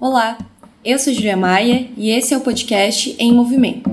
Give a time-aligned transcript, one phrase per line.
[0.00, 0.38] Olá,
[0.84, 3.90] eu sou Julia Maia e esse é o podcast Em Movimento.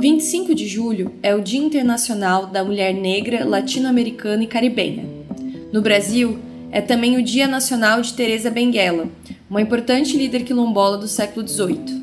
[0.00, 5.04] 25 de julho é o Dia Internacional da Mulher Negra, Latino-Americana e Caribenha.
[5.70, 6.38] No Brasil,
[6.72, 9.06] é também o Dia Nacional de Teresa Benguela,
[9.50, 12.02] uma importante líder quilombola do século XVIII.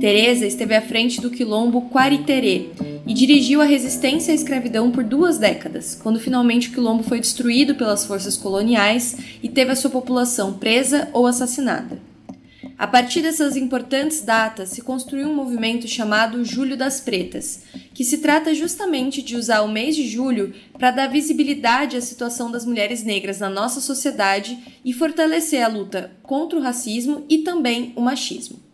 [0.00, 2.70] Teresa esteve à frente do quilombo Quariterê
[3.06, 7.76] e dirigiu a resistência à escravidão por duas décadas, quando finalmente o quilombo foi destruído
[7.76, 11.98] pelas forças coloniais e teve a sua população presa ou assassinada.
[12.78, 17.62] A partir dessas importantes datas se construiu um movimento chamado Julho das Pretas,
[17.94, 22.50] que se trata justamente de usar o mês de julho para dar visibilidade à situação
[22.50, 27.94] das mulheres negras na nossa sociedade e fortalecer a luta contra o racismo e também
[27.96, 28.65] o machismo.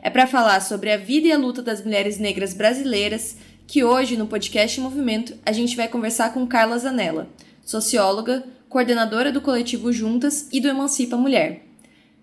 [0.00, 4.16] É para falar sobre a vida e a luta das mulheres negras brasileiras que hoje
[4.16, 7.28] no podcast Movimento a gente vai conversar com Carla Zanella,
[7.64, 11.64] socióloga, coordenadora do coletivo Juntas e do Emancipa Mulher.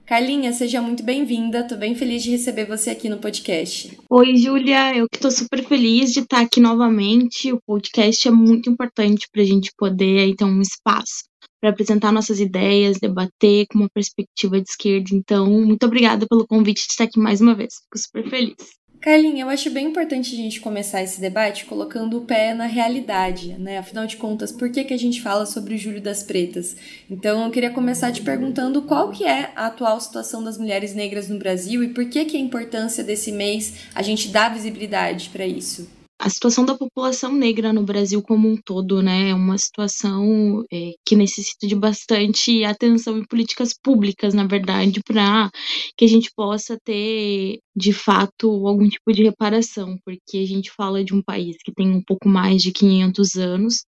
[0.06, 1.68] Carlinha, seja muito bem-vinda.
[1.68, 3.98] Tô bem feliz de receber você aqui no podcast.
[4.08, 4.96] Oi, Júlia.
[4.96, 7.52] Eu que tô super feliz de estar aqui novamente.
[7.52, 11.24] O podcast é muito importante para a gente poder aí, ter um espaço
[11.66, 15.10] para apresentar nossas ideias, debater com uma perspectiva de esquerda.
[15.14, 17.74] Então, muito obrigada pelo convite de estar aqui mais uma vez.
[17.82, 18.56] Fico super feliz.
[19.02, 23.54] Carlinha, eu acho bem importante a gente começar esse debate colocando o pé na realidade,
[23.60, 23.80] né?
[23.80, 26.76] Afinal de contas, por que, que a gente fala sobre o Júlio das Pretas?
[27.10, 31.30] Então, eu queria começar te perguntando qual que é a atual situação das mulheres negras
[31.30, 35.48] no Brasil e por que que a importância desse mês a gente dá visibilidade para
[35.48, 35.88] isso
[36.20, 40.92] a situação da população negra no Brasil como um todo, né, é uma situação é,
[41.06, 45.50] que necessita de bastante atenção e políticas públicas, na verdade, para
[45.98, 51.04] que a gente possa ter, de fato, algum tipo de reparação, porque a gente fala
[51.04, 53.86] de um país que tem um pouco mais de 500 anos,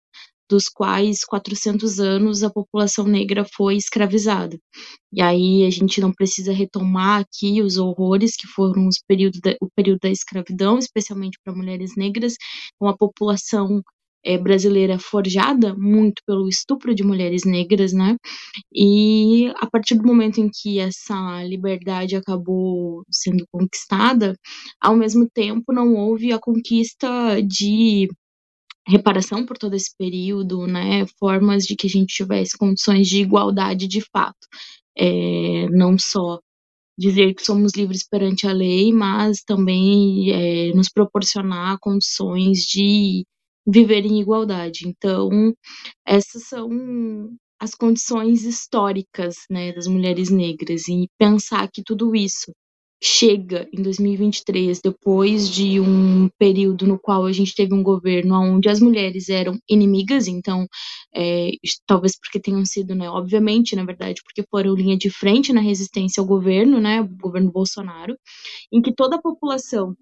[0.48, 4.58] dos quais 400 anos a população negra foi escravizada.
[5.12, 9.56] E aí a gente não precisa retomar aqui os horrores que foram os período da,
[9.60, 12.34] o período da escravidão, especialmente para mulheres negras,
[12.78, 13.82] com a população
[14.26, 18.16] é, brasileira forjada muito pelo estupro de mulheres negras, né?
[18.74, 24.36] E a partir do momento em que essa liberdade acabou sendo conquistada,
[24.80, 28.08] ao mesmo tempo não houve a conquista de
[28.86, 33.86] reparação por todo esse período, né, formas de que a gente tivesse condições de igualdade
[33.88, 34.46] de fato,
[34.96, 36.38] é, não só
[36.98, 43.24] dizer que somos livres perante a lei, mas também é, nos proporcionar condições de
[43.66, 44.88] viver em igualdade.
[44.88, 45.52] Então,
[46.06, 46.68] essas são
[47.60, 52.52] as condições históricas né, das mulheres negras e pensar que tudo isso
[53.02, 58.68] chega em 2023, depois de um período no qual a gente teve um governo onde
[58.68, 60.66] as mulheres eram inimigas, então,
[61.14, 61.50] é,
[61.86, 66.20] talvez porque tenham sido, né, obviamente, na verdade, porque foram linha de frente na resistência
[66.20, 68.16] ao governo, né, o governo Bolsonaro,
[68.72, 69.94] em que toda a população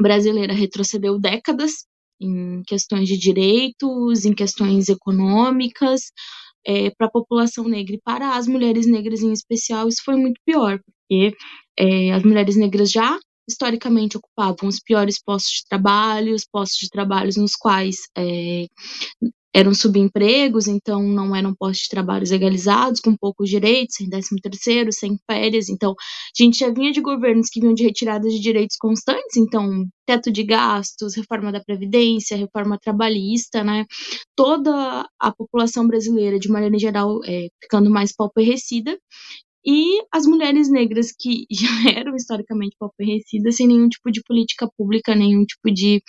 [0.00, 1.86] brasileira retrocedeu décadas
[2.20, 6.12] em questões de direitos, em questões econômicas,
[6.66, 10.40] é, para a população negra e para as mulheres negras em especial, isso foi muito
[10.44, 11.34] pior, porque
[11.78, 16.88] é, as mulheres negras já historicamente ocupavam os piores postos de trabalho, os postos de
[16.88, 18.66] trabalho nos quais é,
[19.54, 24.92] eram subempregos, então não eram postos de trabalho legalizados, com poucos direitos, sem décimo terceiro,
[24.92, 28.76] sem férias, então a gente já vinha de governos que vinham de retiradas de direitos
[28.76, 33.84] constantes, então teto de gastos, reforma da Previdência, reforma trabalhista, né,
[34.36, 38.98] toda a população brasileira, de maneira geral, é, ficando mais pauperecida,
[39.64, 45.14] e as mulheres negras que já eram historicamente empobrecidas sem nenhum tipo de política pública,
[45.14, 46.02] nenhum tipo de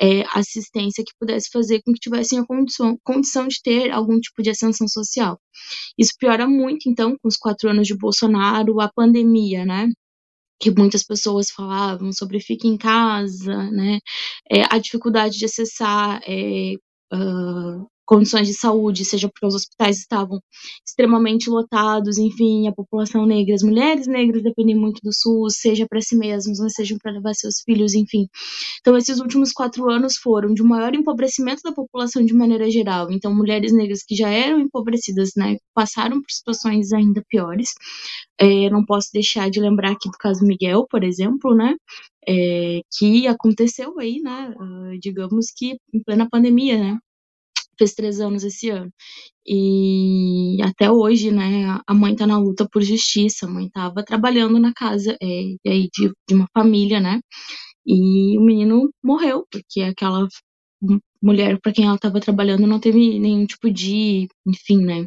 [0.00, 4.42] é, assistência que pudesse fazer com que tivessem a condição, condição de ter algum tipo
[4.42, 5.40] de ascensão social.
[5.98, 9.88] Isso piora muito, então, com os quatro anos de Bolsonaro, a pandemia, né?
[10.60, 14.00] que muitas pessoas falavam sobre fique em casa, né,
[14.50, 16.74] é, a dificuldade de acessar é,
[17.12, 20.40] uh, condições de saúde, seja porque os hospitais estavam
[20.86, 26.00] extremamente lotados, enfim, a população negra, as mulheres negras dependem muito do SUS, seja para
[26.00, 28.26] si mesmos, seja para levar seus filhos, enfim.
[28.80, 33.12] Então, esses últimos quatro anos foram de maior empobrecimento da população de maneira geral.
[33.12, 37.74] Então, mulheres negras que já eram empobrecidas, né, passaram por situações ainda piores.
[38.40, 41.74] É, não posso deixar de lembrar aqui do caso Miguel, por exemplo, né,
[42.28, 46.98] é, que aconteceu aí, né, uh, digamos que em plena pandemia, né,
[47.78, 48.92] fez três anos esse ano.
[49.46, 54.58] E até hoje, né, a mãe tá na luta por justiça, a mãe tava trabalhando
[54.58, 55.28] na casa é,
[55.66, 57.20] de, de uma família, né,
[57.86, 60.28] e o menino morreu, porque aquela
[61.22, 65.06] mulher para quem ela estava trabalhando não teve nenhum tipo de, enfim, né,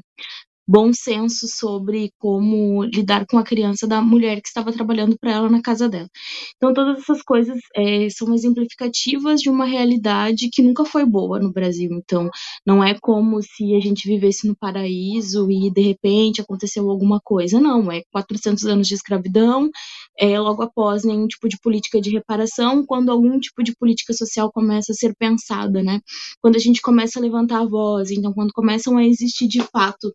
[0.72, 5.50] bom senso sobre como lidar com a criança da mulher que estava trabalhando para ela
[5.50, 6.08] na casa dela.
[6.56, 11.52] Então, todas essas coisas é, são exemplificativas de uma realidade que nunca foi boa no
[11.52, 11.90] Brasil.
[11.92, 12.30] Então,
[12.66, 17.60] não é como se a gente vivesse no paraíso e de repente aconteceu alguma coisa.
[17.60, 19.70] Não, é 400 anos de escravidão,
[20.18, 24.50] é, logo após nenhum tipo de política de reparação, quando algum tipo de política social
[24.50, 26.00] começa a ser pensada, né?
[26.42, 30.14] Quando a gente começa a levantar a voz, então, quando começam a existir de fato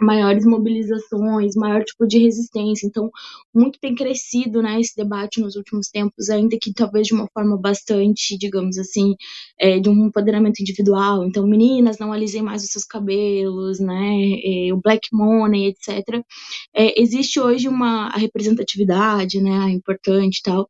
[0.00, 2.86] maiores mobilizações, maior tipo de resistência.
[2.86, 3.10] Então,
[3.54, 7.56] muito tem crescido, né, esse debate nos últimos tempos, ainda que talvez de uma forma
[7.56, 9.14] bastante, digamos assim,
[9.58, 11.24] é, de um empoderamento individual.
[11.24, 16.22] Então, meninas, não alisem mais os seus cabelos, né, é, o black money, etc.
[16.74, 20.68] É, existe hoje uma representatividade, né, importante e tal.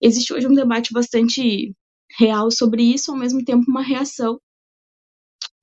[0.00, 1.74] Existe hoje um debate bastante
[2.18, 4.38] real sobre isso, ao mesmo tempo uma reação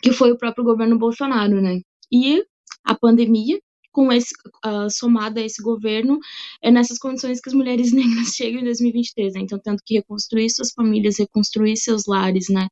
[0.02, 1.80] que foi o próprio governo Bolsonaro, né?
[2.12, 2.44] E
[2.90, 3.60] a pandemia,
[3.92, 4.34] com esse,
[4.66, 6.20] uh, somada a esse governo,
[6.62, 9.42] é nessas condições que as mulheres negras chegam em 2023, né?
[9.42, 12.68] Então, tendo que reconstruir suas famílias, reconstruir seus lares, né?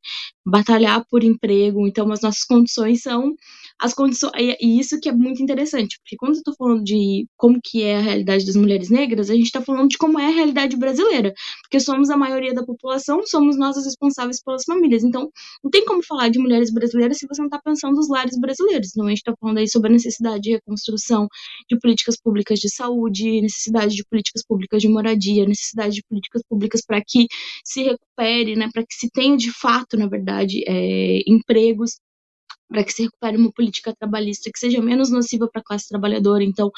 [0.50, 1.86] Batalhar por emprego.
[1.86, 3.34] Então, as nossas condições são
[3.78, 4.32] as condições.
[4.60, 7.96] E isso que é muito interessante, porque quando eu tô falando de como que é
[7.96, 11.32] a realidade das mulheres negras, a gente tá falando de como é a realidade brasileira.
[11.62, 15.04] Porque somos a maioria da população, somos nós as responsáveis pelas famílias.
[15.04, 15.30] Então,
[15.62, 18.88] não tem como falar de mulheres brasileiras se você não tá pensando nos lares brasileiros.
[18.90, 21.28] Então, a gente tá falando aí sobre a necessidade de reconstrução
[21.68, 26.80] de políticas públicas de saúde, necessidade de políticas públicas de moradia, necessidade de políticas públicas
[26.86, 27.26] para que
[27.64, 31.98] se recupere, né, para que se tenha de fato, na verdade, é, empregos
[32.68, 36.44] para que se recupere uma política trabalhista que seja menos nociva para a classe trabalhadora.
[36.44, 36.70] Então,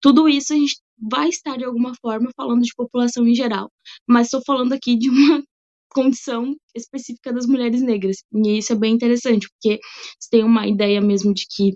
[0.00, 3.70] tudo isso a gente vai estar de alguma forma falando de população em geral,
[4.08, 5.42] mas estou falando aqui de uma
[5.90, 8.16] condição específica das mulheres negras.
[8.34, 9.80] E isso é bem interessante, porque
[10.18, 11.74] você tem uma ideia mesmo de que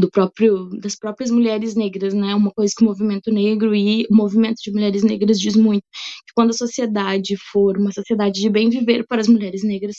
[0.00, 2.34] do próprio das próprias mulheres negras, né?
[2.34, 5.82] Uma coisa que o movimento negro e o movimento de mulheres negras diz muito
[6.26, 9.96] que quando a sociedade for uma sociedade de bem viver para as mulheres negras,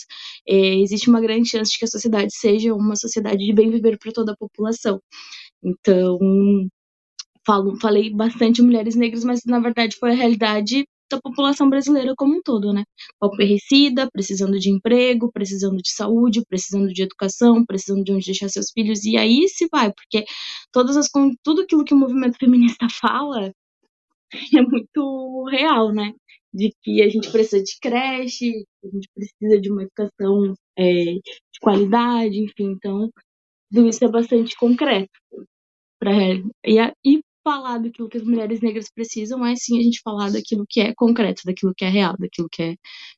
[0.48, 3.98] é, existe uma grande chance de que a sociedade seja uma sociedade de bem viver
[4.00, 5.00] para toda a população.
[5.64, 6.20] Então,
[7.46, 12.36] falo, falei bastante mulheres negras, mas na verdade foi a realidade da população brasileira como
[12.38, 12.84] um todo, né?
[13.20, 18.72] Paupericida, precisando de emprego, precisando de saúde, precisando de educação, precisando de onde deixar seus
[18.72, 20.26] filhos, e aí se vai, porque
[20.72, 21.08] todas as
[21.44, 23.52] tudo aquilo que o movimento feminista fala
[24.58, 26.14] é muito real, né?
[26.54, 31.60] De que a gente precisa de creche, a gente precisa de uma educação é, de
[31.62, 33.12] qualidade, enfim, então
[33.72, 35.12] tudo isso é bastante concreto.
[36.00, 36.12] Pra,
[36.66, 40.66] e, e falar daquilo que as mulheres negras precisam, mas sim a gente falar daquilo
[40.70, 42.76] que é concreto, daquilo que é real, daquilo que é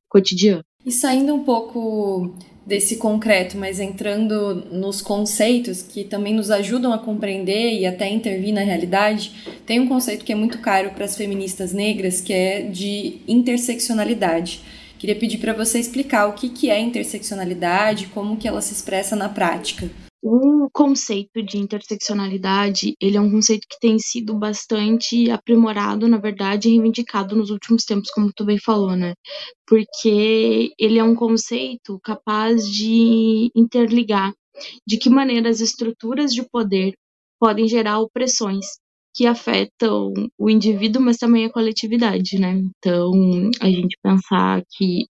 [0.07, 0.63] cotidiano.
[0.86, 2.33] E saindo um pouco
[2.66, 8.54] desse concreto, mas entrando nos conceitos que também nos ajudam a compreender e até intervir
[8.54, 9.33] na realidade,
[9.66, 14.62] tem um conceito que é muito caro para as feministas negras, que é de interseccionalidade.
[14.98, 19.16] Queria pedir para você explicar o que, que é interseccionalidade, como que ela se expressa
[19.16, 19.89] na prática.
[20.23, 26.68] O conceito de interseccionalidade, ele é um conceito que tem sido bastante aprimorado, na verdade,
[26.68, 29.15] e reivindicado nos últimos tempos, como tu bem falou, né?
[29.68, 34.31] Porque ele é um conceito capaz de interligar
[34.88, 36.94] de que maneira as estruturas de poder
[37.39, 38.65] podem gerar opressões
[39.13, 42.61] que afetam o indivíduo, mas também a coletividade, né?
[42.77, 43.11] Então,
[43.61, 45.06] a gente pensar que.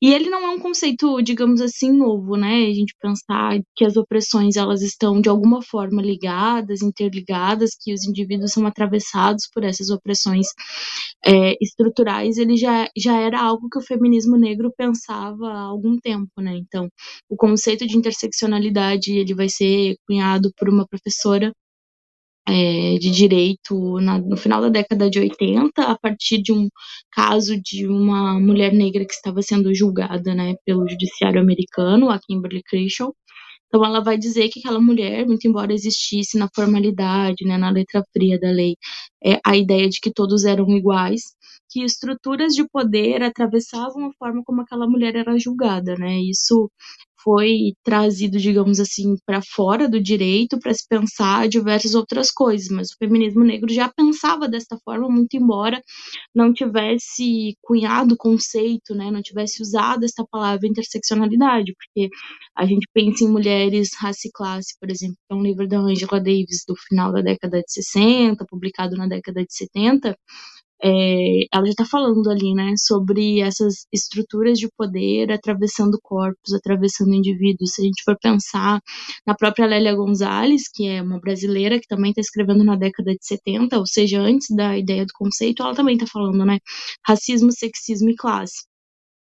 [0.00, 2.66] E ele não é um conceito, digamos assim, novo, né?
[2.66, 8.06] A gente pensar que as opressões elas estão de alguma forma ligadas, interligadas, que os
[8.06, 10.46] indivíduos são atravessados por essas opressões
[11.24, 16.30] é, estruturais, ele já, já era algo que o feminismo negro pensava há algum tempo,
[16.40, 16.56] né?
[16.56, 16.88] Então,
[17.28, 21.52] o conceito de interseccionalidade ele vai ser cunhado por uma professora
[22.48, 26.68] é, de direito na, no final da década de 80, a partir de um
[27.12, 32.62] caso de uma mulher negra que estava sendo julgada né, pelo judiciário americano, a Kimberly
[32.62, 33.14] Crenshaw.
[33.68, 38.04] Então, ela vai dizer que aquela mulher, muito embora existisse na formalidade, né, na letra
[38.12, 38.76] fria da lei,
[39.24, 41.22] é, a ideia de que todos eram iguais,
[41.68, 46.20] que estruturas de poder atravessavam a forma como aquela mulher era julgada, né?
[46.20, 46.70] Isso
[47.26, 52.90] foi trazido, digamos assim, para fora do direito para se pensar diversas outras coisas, mas
[52.92, 55.82] o feminismo negro já pensava desta forma, muito embora
[56.32, 62.08] não tivesse cunhado o conceito, né, não tivesse usado esta palavra interseccionalidade, porque
[62.56, 66.20] a gente pensa em mulheres, raça e classe, por exemplo, é um livro da Angela
[66.20, 70.16] Davis do final da década de 60, publicado na década de 70,
[70.82, 77.14] é, ela já está falando ali, né, sobre essas estruturas de poder atravessando corpos, atravessando
[77.14, 77.72] indivíduos.
[77.72, 78.80] Se a gente for pensar
[79.26, 83.24] na própria Lélia Gonzalez, que é uma brasileira que também está escrevendo na década de
[83.24, 86.58] 70, ou seja, antes da ideia do conceito, ela também está falando, né,
[87.06, 88.64] racismo, sexismo e classe.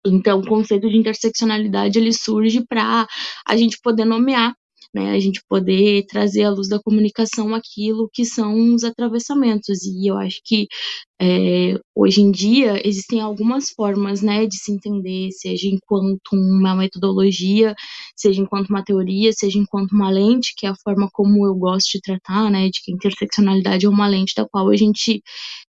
[0.06, 3.06] Então, o conceito de interseccionalidade ele surge para
[3.46, 4.54] a gente poder nomear
[4.94, 9.84] né, a gente poder trazer à luz da comunicação aquilo que são os atravessamentos.
[9.84, 10.66] E eu acho que
[11.22, 17.74] é, hoje em dia existem algumas formas né, de se entender, seja enquanto uma metodologia,
[18.16, 21.90] seja enquanto uma teoria, seja enquanto uma lente, que é a forma como eu gosto
[21.92, 25.22] de tratar, né, de que a interseccionalidade é uma lente da qual a gente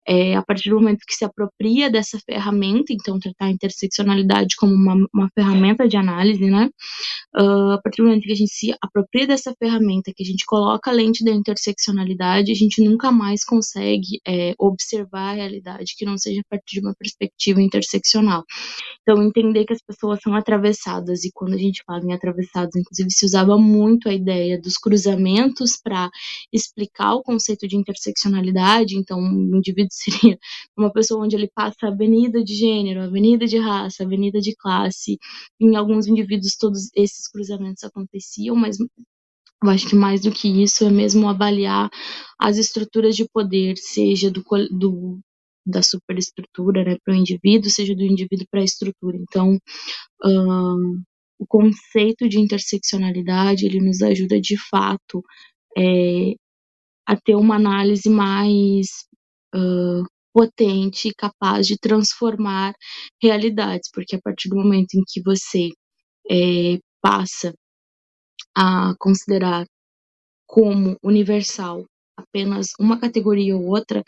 [0.09, 4.73] é, a partir do momento que se apropria dessa ferramenta, então tratar a interseccionalidade como
[4.73, 6.67] uma, uma ferramenta de análise, né?
[7.37, 10.45] Uh, a partir do momento que a gente se apropria dessa ferramenta, que a gente
[10.47, 16.17] coloca a lente da interseccionalidade, a gente nunca mais consegue é, observar realidade que não
[16.17, 18.43] seja a partir de uma perspectiva interseccional.
[19.01, 23.09] Então, entender que as pessoas são atravessadas, e quando a gente fala em atravessados, inclusive
[23.11, 26.09] se usava muito a ideia dos cruzamentos para
[26.53, 30.37] explicar o conceito de interseccionalidade, então, o indivíduo seria
[30.77, 35.17] uma pessoa onde ele passa a avenida de gênero, avenida de raça, avenida de classe.
[35.59, 38.77] Em alguns indivíduos, todos esses cruzamentos aconteciam, mas
[39.61, 41.89] eu acho que mais do que isso é mesmo avaliar
[42.39, 44.41] as estruturas de poder, seja do,
[44.71, 45.19] do
[45.65, 49.17] da superestrutura né, para o indivíduo, seja do indivíduo para a estrutura.
[49.17, 49.57] Então,
[50.23, 51.01] um,
[51.39, 55.23] o conceito de interseccionalidade ele nos ajuda de fato
[55.77, 56.33] é,
[57.07, 58.87] a ter uma análise mais
[59.55, 62.73] uh, potente e capaz de transformar
[63.21, 65.69] realidades, porque a partir do momento em que você
[66.29, 67.53] é, passa
[68.55, 69.65] a considerar
[70.45, 71.85] como universal
[72.19, 74.03] apenas uma categoria ou outra,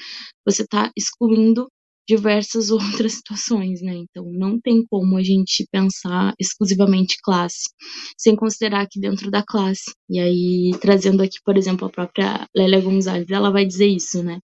[0.45, 1.67] você está excluindo
[2.07, 2.69] diversas
[3.05, 3.95] outras situações, né?
[3.95, 7.69] Então não tem como a gente pensar exclusivamente classe,
[8.17, 9.91] sem considerar que dentro da classe.
[10.09, 14.39] E aí trazendo aqui, por exemplo, a própria Lélia Gonzalez, ela vai dizer isso, né?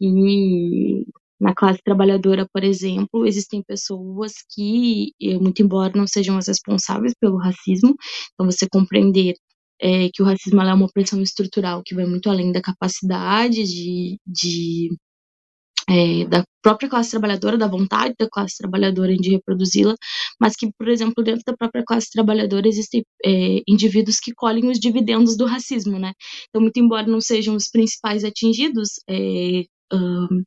[0.00, 1.04] E
[1.40, 7.12] na classe trabalhadora, por exemplo, existem pessoas que, eh, muito embora não sejam as responsáveis
[7.20, 7.94] pelo racismo,
[8.32, 9.34] então você compreender
[9.80, 14.18] é, que o racismo é uma opressão estrutural que vai muito além da capacidade de,
[14.26, 14.90] de
[15.88, 19.94] é, da própria classe trabalhadora, da vontade da classe trabalhadora de reproduzi-la,
[20.40, 24.78] mas que, por exemplo, dentro da própria classe trabalhadora existem é, indivíduos que colhem os
[24.78, 26.12] dividendos do racismo, né?
[26.48, 30.42] Então, muito embora não sejam os principais atingidos, é, um,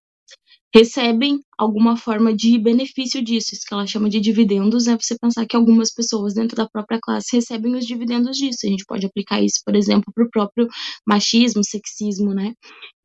[0.75, 5.45] recebem alguma forma de benefício disso, isso que ela chama de dividendos, é você pensar
[5.45, 8.59] que algumas pessoas dentro da própria classe recebem os dividendos disso.
[8.65, 10.67] A gente pode aplicar isso, por exemplo, para o próprio
[11.05, 12.53] machismo, sexismo, né?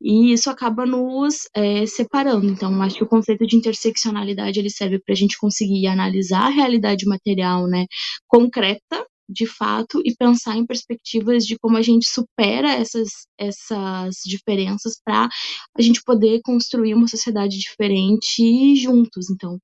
[0.01, 2.47] E isso acaba nos é, separando.
[2.47, 6.49] Então, acho que o conceito de interseccionalidade ele serve para a gente conseguir analisar a
[6.49, 7.85] realidade material, né,
[8.27, 14.99] concreta de fato e pensar em perspectivas de como a gente supera essas, essas diferenças
[15.03, 15.29] para
[15.77, 19.29] a gente poder construir uma sociedade diferente juntos.
[19.29, 19.59] Então,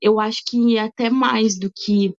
[0.00, 2.14] eu acho que até mais do que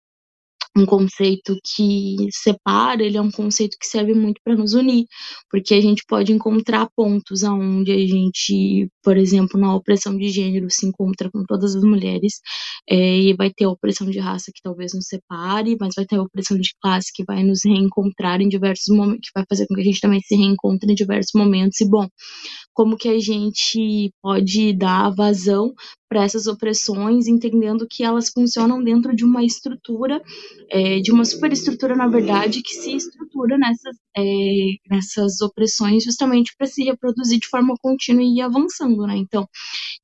[0.79, 5.05] um conceito que separa, ele é um conceito que serve muito para nos unir,
[5.51, 10.69] porque a gente pode encontrar pontos aonde a gente, por exemplo, na opressão de gênero
[10.71, 12.41] se encontra com todas as mulheres,
[12.89, 16.17] é, e vai ter a opressão de raça que talvez nos separe, mas vai ter
[16.17, 19.75] a opressão de classe que vai nos reencontrar em diversos momentos, que vai fazer com
[19.75, 22.07] que a gente também se reencontre em diversos momentos, e bom,
[22.73, 25.73] como que a gente pode dar vazão
[26.09, 30.23] para essas opressões, entendendo que elas funcionam dentro de uma estrutura,
[30.71, 34.23] é, de uma superestrutura, na verdade, que se estrutura nessas, é,
[34.91, 39.17] nessas opressões justamente para se reproduzir de forma contínua e ir avançando, né?
[39.17, 39.47] Então,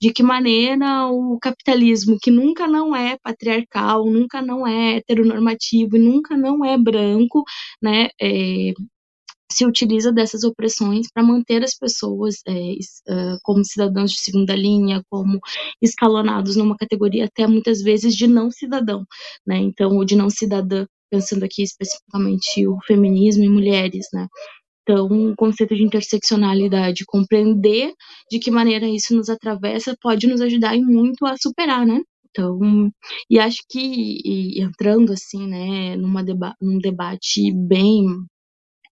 [0.00, 6.36] de que maneira o capitalismo, que nunca não é patriarcal, nunca não é heteronormativo, nunca
[6.36, 7.44] não é branco,
[7.82, 8.08] né?
[8.20, 8.72] É,
[9.54, 12.74] se utiliza dessas opressões para manter as pessoas é,
[13.42, 15.38] como cidadãos de segunda linha, como
[15.82, 19.04] escalonados numa categoria até muitas vezes de não cidadão,
[19.46, 19.56] né?
[19.58, 24.26] Então, o de não cidadã, pensando aqui especificamente o feminismo e mulheres, né?
[24.82, 27.92] Então, o conceito de interseccionalidade, compreender
[28.30, 32.00] de que maneira isso nos atravessa, pode nos ajudar muito a superar, né?
[32.30, 32.90] Então,
[33.30, 38.04] e acho que e, entrando assim, né, numa deba num debate bem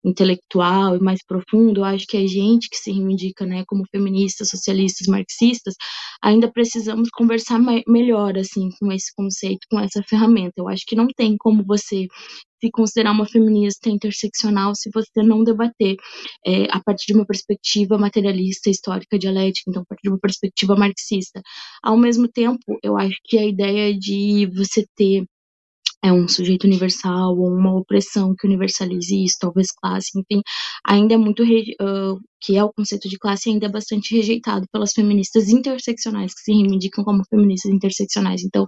[0.03, 4.50] intelectual e mais profundo, eu acho que a gente que se reivindica, né, como feministas,
[4.50, 5.75] socialistas, marxistas,
[6.22, 10.53] ainda precisamos conversar melhor, assim, com esse conceito, com essa ferramenta.
[10.58, 12.08] Eu acho que não tem como você
[12.62, 15.96] se considerar uma feminista interseccional se você não debater
[16.46, 20.75] é, a partir de uma perspectiva materialista, histórica, dialética, então a partir de uma perspectiva
[20.75, 21.41] marxista.
[21.82, 25.25] Ao mesmo tempo, eu acho que a ideia de você ter
[26.03, 30.41] é um sujeito universal ou uma opressão que universalize isso, talvez classe, enfim,
[30.86, 34.94] ainda é muito uh, que é o conceito de classe ainda é bastante rejeitado pelas
[34.94, 38.44] feministas interseccionais que se reivindicam como feministas interseccionais.
[38.44, 38.65] Então,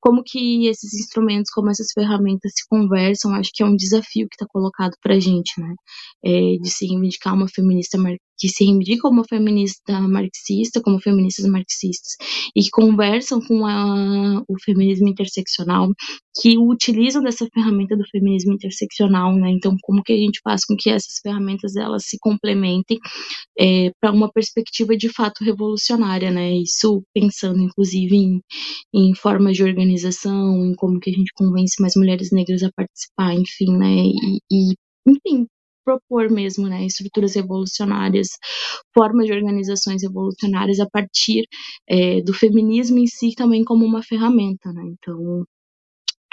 [0.00, 4.36] como que esses instrumentos, como essas ferramentas se conversam, acho que é um desafio que
[4.36, 5.74] está colocado para gente, né?
[6.24, 7.98] É, de se reivindicar uma feminista
[8.42, 12.16] que se reivindica como feminista marxista, como feministas marxistas,
[12.56, 15.88] e que conversam com a, o feminismo interseccional,
[16.40, 19.52] que utilizam dessa ferramenta do feminismo interseccional, né?
[19.52, 22.98] Então, como que a gente faz com que essas ferramentas elas se complementem
[23.56, 26.52] é, para uma perspectiva de fato revolucionária, né?
[26.56, 28.40] Isso pensando, inclusive, em,
[28.92, 33.34] em formas de organização, em como que a gente convence mais mulheres negras a participar,
[33.34, 33.94] enfim, né?
[34.06, 34.74] E, e
[35.06, 35.46] enfim,
[35.84, 38.28] propor mesmo, né, estruturas revolucionárias,
[38.94, 41.44] formas de organizações revolucionárias a partir
[41.88, 44.82] é, do feminismo em si também como uma ferramenta, né?
[44.86, 45.44] Então,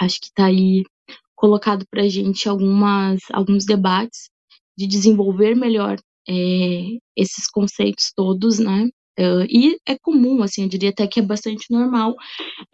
[0.00, 0.82] acho que está aí
[1.34, 4.30] colocado para a gente algumas, alguns debates
[4.76, 5.96] de desenvolver melhor
[6.28, 8.88] é, esses conceitos todos, né?
[9.18, 12.14] Uh, e é comum, assim, eu diria até que é bastante normal,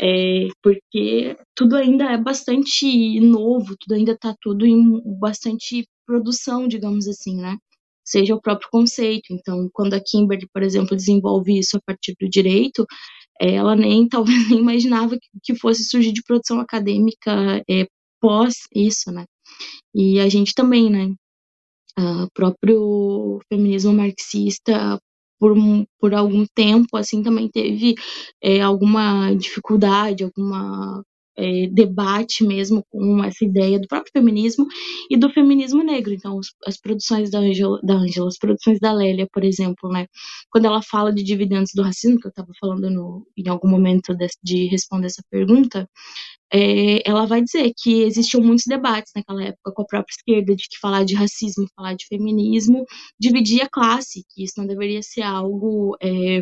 [0.01, 7.09] é, porque tudo ainda é bastante novo, tudo ainda está tudo em bastante produção, digamos
[7.09, 7.57] assim, né?
[8.05, 9.27] Seja o próprio conceito.
[9.33, 12.87] Então, quando a Kimberly, por exemplo, desenvolve isso a partir do direito,
[13.41, 17.87] ela nem talvez nem imaginava que, fosse surgir de produção acadêmica é,
[18.21, 19.25] pós isso, né?
[19.95, 21.15] E a gente também, né?
[21.99, 24.99] uh, próprio feminismo marxista
[25.39, 25.55] por,
[25.99, 27.95] por algum tempo assim também teve
[28.43, 31.03] é, alguma dificuldade, alguma
[31.37, 34.67] é, debate mesmo com essa ideia do próprio feminismo
[35.11, 36.13] e do feminismo negro.
[36.13, 40.07] Então, os, as produções da Angela, da Angela, as produções da Lélia, por exemplo, né?
[40.51, 44.15] Quando ela fala de dividendos do racismo, que eu estava falando no, em algum momento
[44.15, 45.89] de, de responder essa pergunta,
[46.53, 50.69] é, ela vai dizer que existiam muitos debates naquela época com a própria esquerda de
[50.69, 52.85] que falar de racismo falar de feminismo
[53.19, 56.41] dividia a classe, que isso não deveria ser algo é,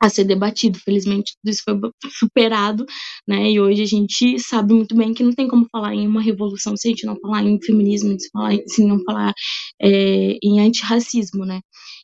[0.00, 0.78] a ser debatido.
[0.78, 1.78] Felizmente, tudo isso foi
[2.10, 2.86] superado,
[3.28, 3.50] né?
[3.50, 6.76] E hoje a gente sabe muito bem que não tem como falar em uma revolução
[6.76, 9.32] se a gente não falar em feminismo, se, falar, se não falar
[9.80, 11.60] é, em antirracismo, né?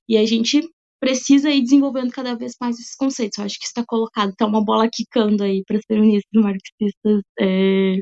[0.08, 0.62] E a gente
[1.00, 3.38] precisa ir desenvolvendo cada vez mais esses conceitos.
[3.38, 7.96] Eu acho que está colocado, está uma bola quicando aí para as feministas marxistas é,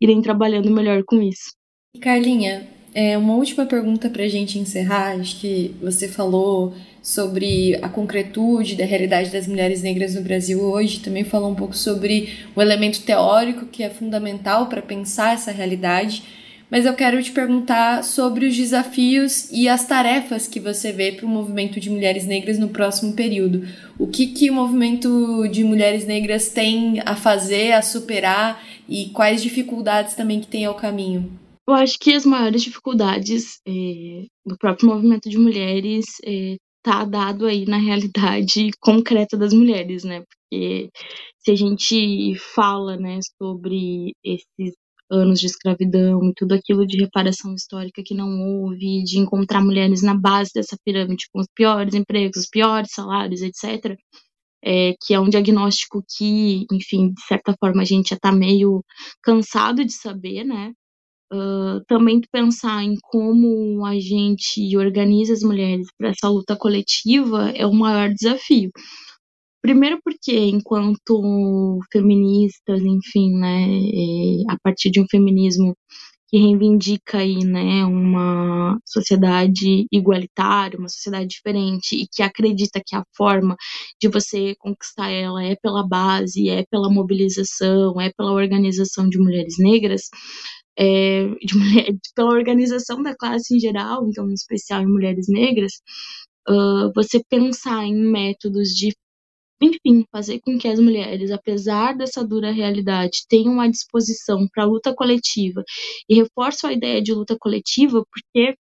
[0.00, 1.52] irem trabalhando melhor com isso.
[2.00, 5.20] Carlinha, é, uma última pergunta para a gente encerrar.
[5.20, 11.00] Acho que você falou sobre a concretude da realidade das mulheres negras no Brasil hoje,
[11.00, 16.22] também falou um pouco sobre o elemento teórico que é fundamental para pensar essa realidade
[16.74, 21.24] mas eu quero te perguntar sobre os desafios e as tarefas que você vê para
[21.26, 23.64] o movimento de mulheres negras no próximo período.
[23.98, 29.40] O que, que o movimento de mulheres negras tem a fazer, a superar e quais
[29.40, 31.43] dificuldades também que tem ao caminho?
[31.66, 37.46] Eu acho que as maiores dificuldades é, do próprio movimento de mulheres é, tá dado
[37.46, 40.22] aí na realidade concreta das mulheres, né?
[40.22, 40.90] Porque
[41.38, 44.74] se a gente fala, né, sobre esses
[45.10, 50.02] anos de escravidão e tudo aquilo de reparação histórica que não houve, de encontrar mulheres
[50.02, 53.96] na base dessa pirâmide com os piores empregos, os piores salários, etc.
[54.64, 58.82] É, que é um diagnóstico que, enfim, de certa forma a gente já está meio
[59.22, 60.72] cansado de saber, né?
[61.88, 67.72] Também pensar em como a gente organiza as mulheres para essa luta coletiva é o
[67.72, 68.70] maior desafio.
[69.62, 75.74] Primeiro porque, enquanto feministas, enfim, né, é, a partir de um feminismo
[76.28, 83.04] que reivindica aí, né, uma sociedade igualitária, uma sociedade diferente e que acredita que a
[83.16, 83.56] forma
[84.00, 89.54] de você conquistar ela é pela base, é pela mobilização, é pela organização de mulheres
[89.58, 90.10] negras,
[90.78, 95.72] é, de mulher, pela organização da classe em geral, então em especial em mulheres negras,
[96.48, 98.94] uh, você pensar em métodos de
[99.62, 104.66] enfim, fazer com que as mulheres, apesar dessa dura realidade, tenham a disposição para a
[104.66, 105.62] luta coletiva
[106.08, 108.56] e reforço a ideia de luta coletiva porque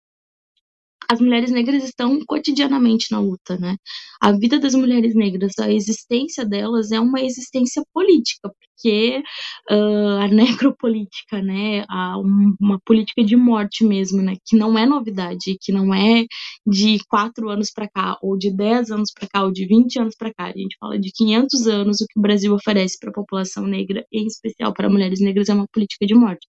[1.12, 3.78] as mulheres negras estão cotidianamente na luta, né?
[4.22, 9.24] A vida das mulheres negras, a existência delas é uma existência política, porque
[9.72, 15.58] uh, a necropolítica, né, a, uma política de morte mesmo, né, que não é novidade,
[15.60, 16.26] que não é
[16.68, 20.16] de quatro anos para cá, ou de dez anos para cá, ou de vinte anos
[20.16, 20.46] para cá.
[20.46, 24.06] A gente fala de 500 anos o que o Brasil oferece para a população negra,
[24.14, 26.48] em especial para mulheres negras, é uma política de morte.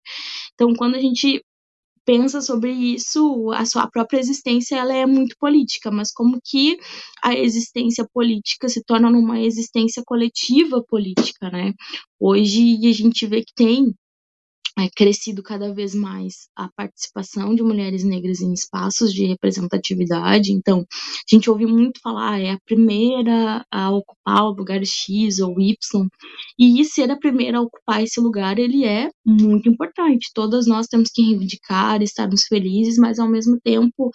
[0.55, 1.43] Então, quando a gente
[2.11, 6.77] pensa sobre isso, a sua própria existência ela é muito política, mas como que
[7.23, 11.73] a existência política se torna numa existência coletiva política, né?
[12.19, 13.95] Hoje a gente vê que tem
[14.79, 20.53] é, crescido cada vez mais a participação de mulheres negras em espaços de representatividade.
[20.53, 25.41] Então, a gente ouve muito falar, ah, é a primeira a ocupar o lugar X
[25.41, 25.77] ou Y,
[26.59, 30.31] e ser a primeira a ocupar esse lugar, ele é muito importante.
[30.35, 34.11] Todas nós temos que reivindicar, estarmos felizes, mas ao mesmo tempo,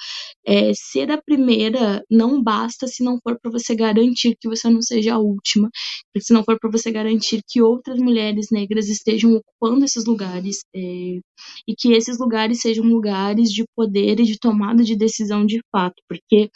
[0.46, 4.82] é, ser a primeira não basta se não for para você garantir que você não
[4.82, 5.70] seja a última,
[6.18, 10.66] se não for para você garantir que outras mulheres negras estejam ocupando esses lugares lugares
[10.76, 11.20] é,
[11.68, 16.02] e que esses lugares sejam lugares de poder e de tomada de decisão de fato,
[16.08, 16.50] porque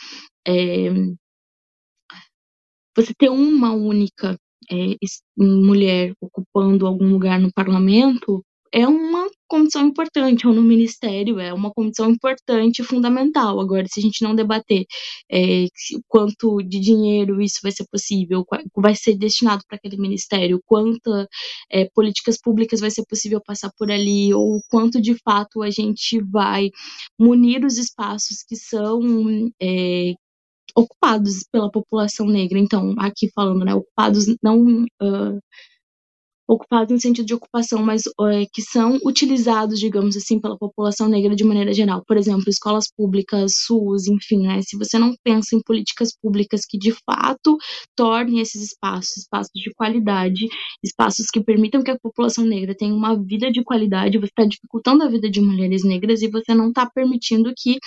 [0.47, 0.89] é,
[2.95, 4.37] você ter uma única
[4.71, 4.95] é,
[5.37, 11.71] mulher ocupando algum lugar no parlamento é uma condição importante, ou no ministério, é uma
[11.71, 13.59] condição importante e fundamental.
[13.59, 14.85] Agora, se a gente não debater
[15.31, 15.65] é,
[16.07, 18.45] quanto de dinheiro isso vai ser possível,
[18.77, 21.27] vai ser destinado para aquele ministério, quantas
[21.71, 26.21] é, políticas públicas vai ser possível passar por ali, ou quanto de fato a gente
[26.21, 26.69] vai
[27.19, 29.01] munir os espaços que são
[29.61, 30.13] é,
[30.75, 32.59] ocupados pela população negra.
[32.59, 35.39] Então, aqui falando, né, ocupados não uh,
[36.49, 41.35] ocupados no sentido de ocupação, mas é, que são utilizados, digamos assim, pela população negra
[41.35, 42.03] de maneira geral.
[42.07, 44.59] Por exemplo, escolas públicas, SUS, enfim, né?
[44.63, 47.55] Se você não pensa em políticas públicas que de fato
[47.95, 50.47] tornem esses espaços espaços de qualidade,
[50.83, 55.03] espaços que permitam que a população negra tenha uma vida de qualidade, você está dificultando
[55.03, 57.77] a vida de mulheres negras e você não está permitindo que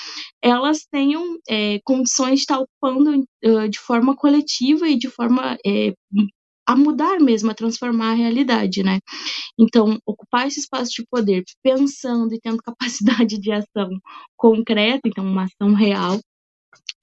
[0.40, 5.92] elas tenham é, condições de estar ocupando uh, de forma coletiva e de forma é,
[6.66, 9.00] a mudar mesmo, a transformar a realidade, né?
[9.58, 13.90] Então, ocupar esse espaço de poder pensando e tendo capacidade de ação
[14.36, 16.20] concreta, então uma ação real,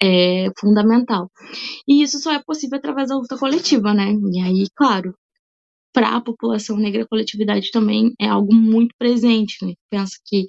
[0.01, 1.29] é fundamental.
[1.87, 4.13] E isso só é possível através da luta coletiva, né?
[4.33, 5.13] E aí, claro,
[5.93, 9.57] para a população negra, a coletividade também é algo muito presente.
[9.65, 9.73] Né?
[9.89, 10.45] Pensa que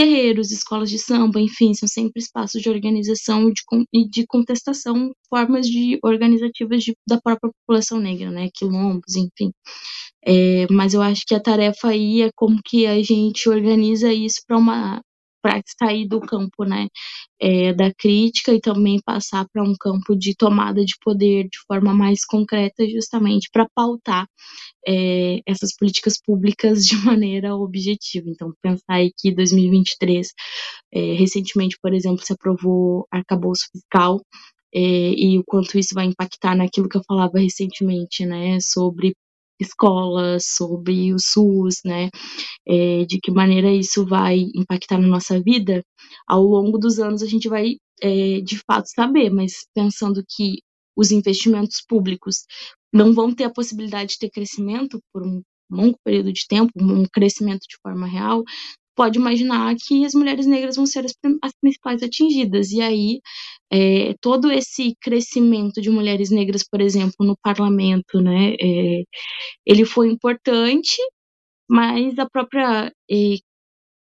[0.00, 3.52] terreiros, escolas de samba, enfim, são sempre espaços de organização e
[4.04, 9.52] de, de contestação, formas de organizativas de, da própria população negra, né, quilombos, enfim.
[10.24, 14.40] É, mas eu acho que a tarefa aí é como que a gente organiza isso
[14.46, 15.02] para uma
[15.42, 16.88] para sair do campo né,
[17.40, 21.94] é, da crítica e também passar para um campo de tomada de poder de forma
[21.94, 24.26] mais concreta, justamente para pautar
[24.86, 28.28] é, essas políticas públicas de maneira objetiva.
[28.28, 30.28] Então, pensar aí que 2023,
[30.92, 34.20] é, recentemente, por exemplo, se aprovou arcabouço fiscal,
[34.72, 39.14] é, e o quanto isso vai impactar naquilo que eu falava recentemente, né, sobre
[39.60, 42.08] escolas, sobre o SUS, né,
[42.66, 45.82] é, de que maneira isso vai impactar na nossa vida,
[46.26, 50.58] ao longo dos anos a gente vai é, de fato saber, mas pensando que
[50.96, 52.44] os investimentos públicos
[52.92, 57.04] não vão ter a possibilidade de ter crescimento por um longo período de tempo, um
[57.06, 58.42] crescimento de forma real,
[59.00, 62.70] pode imaginar que as mulheres negras vão ser as, as principais atingidas.
[62.70, 63.20] E aí,
[63.72, 69.04] é, todo esse crescimento de mulheres negras, por exemplo, no parlamento, né, é,
[69.64, 70.98] ele foi importante,
[71.68, 73.36] mas a própria é,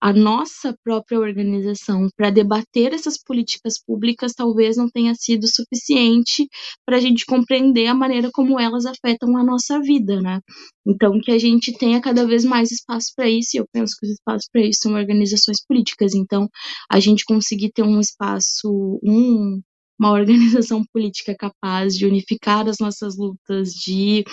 [0.01, 6.47] a nossa própria organização para debater essas políticas públicas talvez não tenha sido suficiente
[6.85, 10.39] para a gente compreender a maneira como elas afetam a nossa vida, né?
[10.87, 14.05] Então, que a gente tenha cada vez mais espaço para isso, e eu penso que
[14.07, 16.15] os espaços para isso são organizações políticas.
[16.15, 16.47] Então,
[16.91, 19.61] a gente conseguir ter um espaço, um,
[19.99, 24.23] uma organização política capaz de unificar as nossas lutas, de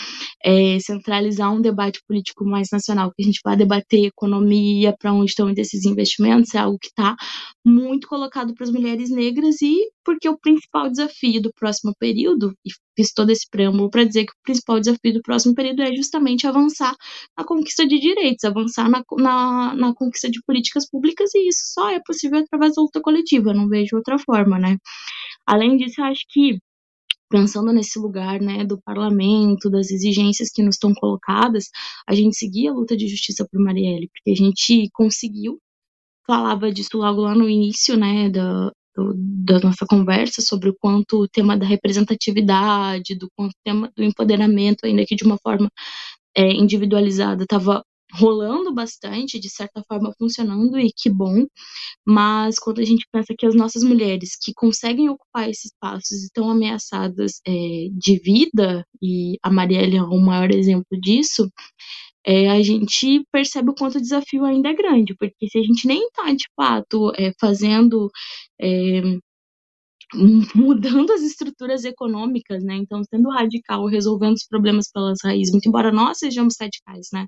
[0.44, 5.30] é, centralizar um debate político mais nacional, que a gente vai debater economia, para onde
[5.30, 7.16] estão esses investimentos, é algo que está
[7.64, 12.70] muito colocado para as mulheres negras e porque o principal desafio do próximo período, e
[12.96, 16.46] fiz todo esse preâmbulo para dizer que o principal desafio do próximo período é justamente
[16.46, 16.94] avançar
[17.36, 21.90] na conquista de direitos, avançar na, na, na conquista de políticas públicas, e isso só
[21.90, 24.76] é possível através da luta coletiva, não vejo outra forma, né?
[25.46, 26.58] Além disso, eu acho que
[27.28, 31.68] pensando nesse lugar, né, do parlamento, das exigências que nos estão colocadas,
[32.08, 35.58] a gente seguia a luta de justiça por Marielle, porque a gente conseguiu,
[36.26, 41.22] falava disso logo lá no início, né, da, do, da nossa conversa sobre o quanto
[41.22, 45.68] o tema da representatividade, do quanto o tema do empoderamento, ainda que de uma forma
[46.36, 51.46] é, individualizada, estava rolando bastante, de certa forma funcionando, e que bom.
[52.06, 56.50] Mas quando a gente pensa que as nossas mulheres que conseguem ocupar esses espaços estão
[56.50, 61.50] ameaçadas é, de vida, e a Marielle é o maior exemplo disso,
[62.26, 65.86] é, a gente percebe o quanto o desafio ainda é grande, porque se a gente
[65.86, 68.10] nem está, de fato, é, fazendo
[68.60, 69.00] é,
[70.54, 72.76] mudando as estruturas econômicas, né?
[72.76, 77.26] Então, sendo radical, resolvendo os problemas pelas raízes, muito embora nós sejamos radicais, né?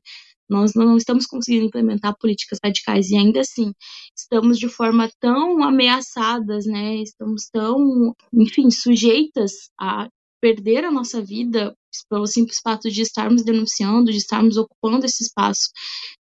[0.48, 3.72] Nós não estamos conseguindo implementar políticas radicais e ainda assim
[4.16, 6.96] estamos de forma tão ameaçadas, né?
[7.02, 10.08] Estamos tão, enfim, sujeitas a
[10.40, 11.74] perder a nossa vida
[12.08, 15.68] pelo simples fato de estarmos denunciando, de estarmos ocupando esse espaço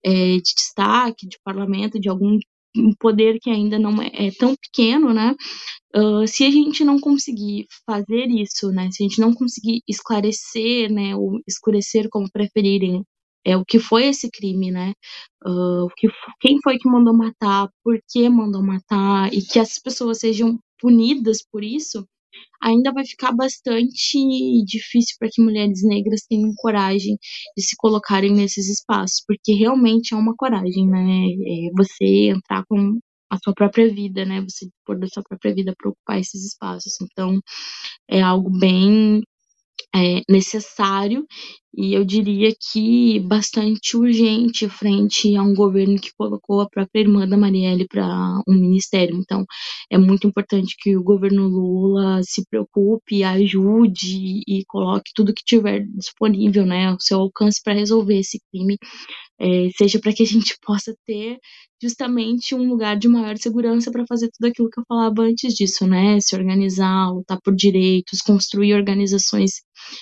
[0.05, 2.39] é, de destaque, de parlamento, de algum
[2.99, 5.35] poder que ainda não é, é tão pequeno, né?
[5.97, 8.91] Uh, se a gente não conseguir fazer isso, né?
[8.93, 11.15] Se a gente não conseguir esclarecer, né?
[11.17, 13.05] Ou escurecer, como preferirem,
[13.45, 14.93] é o que foi esse crime, né?
[15.47, 16.09] Uh, que,
[16.41, 17.69] quem foi que mandou matar?
[17.85, 19.33] Por que mandou matar?
[19.33, 22.07] E que essas pessoas sejam punidas por isso,
[22.63, 24.19] ainda vai ficar bastante
[24.67, 27.17] difícil para que mulheres negras tenham coragem
[27.57, 31.27] de se colocarem nesses espaços, porque realmente é uma coragem, né?
[31.47, 32.99] É você entrar com
[33.31, 34.41] a sua própria vida, né?
[34.43, 36.95] Você pôr da sua própria vida para ocupar esses espaços.
[37.03, 37.41] Então,
[38.09, 39.23] é algo bem
[39.95, 41.27] é, necessário
[41.77, 47.27] e eu diria que bastante urgente frente a um governo que colocou a própria irmã
[47.27, 48.07] da Marielle para
[48.49, 49.17] um ministério.
[49.17, 49.45] Então,
[49.91, 55.85] é muito importante que o governo Lula se preocupe, ajude e coloque tudo que tiver
[55.97, 58.77] disponível, né, ao seu alcance para resolver esse crime
[59.39, 61.39] é, seja para que a gente possa ter
[61.83, 65.87] justamente um lugar de maior segurança para fazer tudo aquilo que eu falava antes disso,
[65.87, 66.19] né?
[66.21, 69.61] Se organizar, lutar por direitos, construir organizações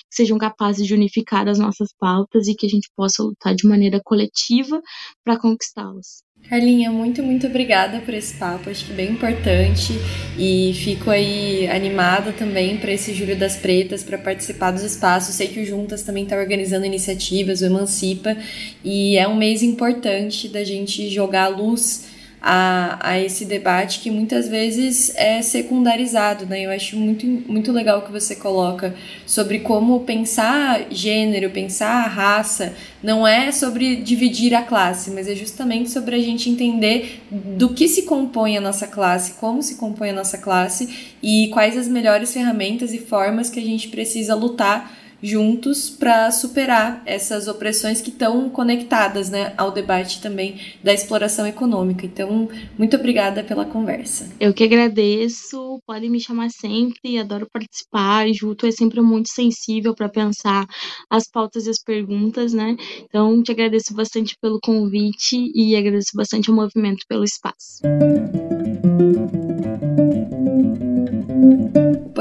[0.09, 3.67] que sejam capazes de unificar as nossas pautas e que a gente possa lutar de
[3.67, 4.81] maneira coletiva
[5.23, 6.23] para conquistá-las.
[6.49, 9.93] Carlinha, muito, muito obrigada por esse papo, acho que bem importante
[10.37, 15.35] e fico aí animada também para esse Júlio das Pretas, para participar dos espaços.
[15.35, 18.35] Sei que o Juntas também está organizando iniciativas, o Emancipa,
[18.83, 22.12] e é um mês importante da gente jogar a luz
[22.45, 26.65] a, a esse debate que muitas vezes é secundarizado, né?
[26.65, 28.93] Eu acho muito, muito legal que você coloca
[29.25, 35.89] sobre como pensar gênero, pensar raça, não é sobre dividir a classe, mas é justamente
[35.89, 40.13] sobre a gente entender do que se compõe a nossa classe, como se compõe a
[40.13, 45.89] nossa classe e quais as melhores ferramentas e formas que a gente precisa lutar juntos
[45.89, 52.05] para superar essas opressões que estão conectadas né, ao debate também da exploração econômica.
[52.05, 54.27] Então, muito obrigada pela conversa.
[54.37, 58.27] Eu que agradeço, podem me chamar sempre, adoro participar.
[58.33, 60.65] Junto é sempre muito sensível para pensar
[61.09, 62.75] as pautas e as perguntas, né?
[63.05, 67.81] Então, te agradeço bastante pelo convite e agradeço bastante ao movimento pelo espaço.